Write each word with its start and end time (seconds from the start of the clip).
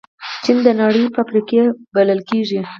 چین 0.43 0.57
د 0.65 0.67
نړۍ 0.81 1.03
فابریکې 1.15 1.61
بلل 1.95 2.19
کېږي. 2.29 2.59